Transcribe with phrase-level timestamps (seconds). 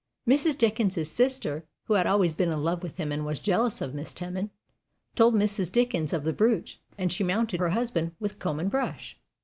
[0.27, 0.57] Mrs.
[0.57, 4.15] Dickens's sister, who had always been in love with him and was jealous of Miss
[4.15, 4.49] Teman,
[5.15, 5.71] told Mrs.
[5.71, 9.19] Dickens of the brooch, and she mounted her husband with comb and brush.